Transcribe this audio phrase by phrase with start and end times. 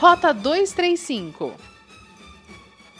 [0.00, 1.52] Rota 235.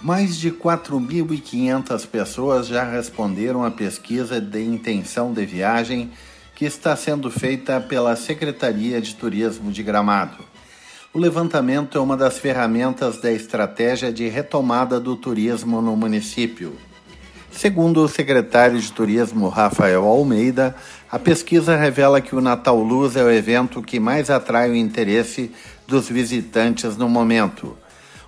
[0.03, 6.11] Mais de 4.500 pessoas já responderam à pesquisa de intenção de viagem
[6.55, 10.45] que está sendo feita pela Secretaria de Turismo de Gramado.
[11.11, 16.77] O levantamento é uma das ferramentas da estratégia de retomada do turismo no município.
[17.51, 20.77] Segundo o secretário de Turismo Rafael Almeida,
[21.10, 25.51] a pesquisa revela que o Natal Luz é o evento que mais atrai o interesse
[25.91, 27.77] dos visitantes no momento.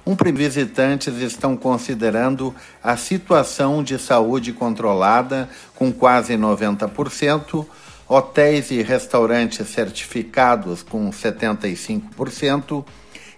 [0.05, 2.53] Um visitantes estão considerando
[2.83, 7.65] a situação de saúde controlada, com quase 90%,
[8.09, 12.85] hotéis e restaurantes certificados com 75%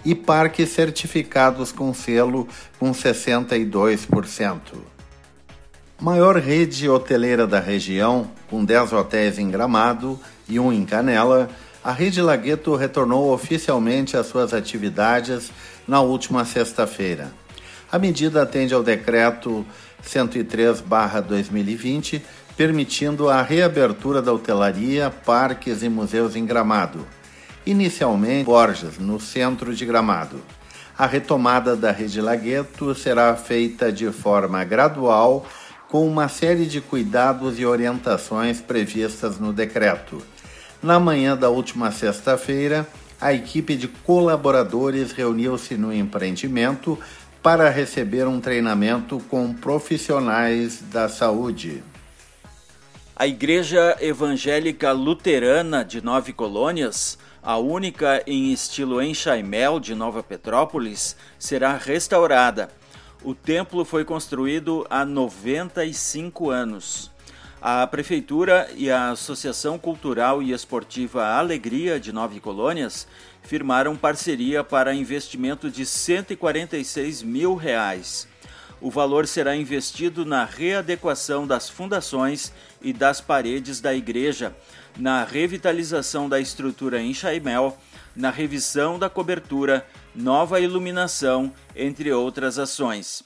[0.07, 4.59] e parques certificados com selo com 62%.
[6.01, 11.51] Maior rede hoteleira da região, com 10 hotéis em Gramado e um em Canela,
[11.85, 15.53] a Rede Lagueto retornou oficialmente às suas atividades
[15.87, 17.31] na última sexta-feira.
[17.93, 19.67] A medida atende ao decreto
[20.03, 22.23] 103/2020
[22.57, 27.07] permitindo a reabertura da hotelaria, parques e museus em Gramado.
[27.67, 30.41] Inicialmente, Borges, no centro de Gramado.
[30.97, 35.47] A retomada da Rede Lagueto será feita de forma gradual,
[35.89, 40.23] com uma série de cuidados e orientações previstas no decreto.
[40.85, 42.87] Na manhã da última sexta-feira,
[43.19, 46.99] a equipe de colaboradores reuniu-se no empreendimento
[47.43, 51.83] para receber um treinamento com profissionais da saúde.
[53.17, 61.17] A Igreja Evangélica Luterana de Nove Colônias, a única em estilo enxaimel de Nova Petrópolis,
[61.39, 62.69] será restaurada.
[63.23, 67.14] O templo foi construído há 95 anos.
[67.67, 73.09] A Prefeitura e a Associação Cultural e Esportiva Alegria de Nove Colônias
[73.41, 78.29] firmaram parceria para investimento de 146 mil reais
[78.85, 84.55] o valor será investido na readequação das fundações e das paredes da igreja,
[84.95, 87.79] na revitalização da estrutura em Chaimel,
[88.15, 93.25] na revisão da cobertura, nova iluminação, entre outras ações.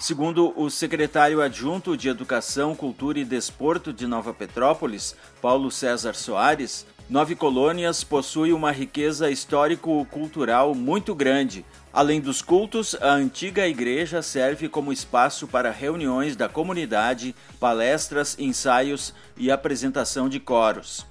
[0.00, 6.86] Segundo o secretário adjunto de Educação, Cultura e Desporto de Nova Petrópolis, Paulo César Soares,
[7.10, 11.64] Nove Colônias possui uma riqueza histórico-cultural muito grande.
[11.92, 19.12] Além dos cultos, a antiga igreja serve como espaço para reuniões da comunidade, palestras, ensaios
[19.36, 21.04] e apresentação de coros.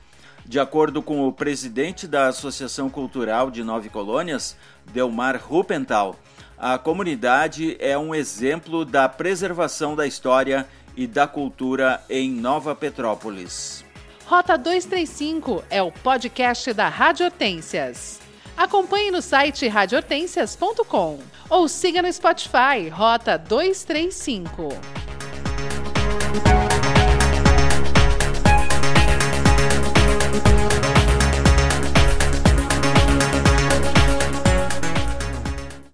[0.47, 4.55] De acordo com o presidente da Associação Cultural de Nove Colônias,
[4.93, 6.15] Delmar Rupental,
[6.57, 10.65] a comunidade é um exemplo da preservação da história
[10.95, 13.83] e da cultura em Nova Petrópolis.
[14.25, 18.21] Rota 235 é o podcast da Rádio Hortências.
[18.55, 21.19] Acompanhe no site radiohortências.com
[21.49, 24.69] ou siga no Spotify Rota 235.